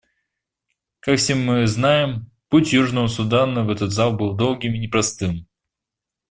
Как 0.99 1.19
все 1.19 1.35
мы 1.35 1.67
знаем, 1.67 2.31
путь 2.49 2.73
Южного 2.73 3.05
Судана 3.05 3.63
в 3.63 3.69
этот 3.69 3.91
зал 3.91 4.17
был 4.17 4.35
долгим 4.35 4.73
и 4.73 4.79
непростым. 4.79 5.47